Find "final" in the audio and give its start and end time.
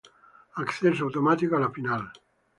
1.77-2.11